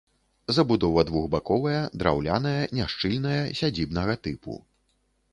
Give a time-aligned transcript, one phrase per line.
[0.57, 4.57] Забудова двухбаковая, драўляная, няшчыльная, сядзібнага тыпу.